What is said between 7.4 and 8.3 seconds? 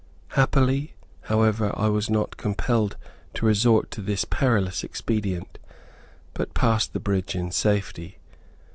safety.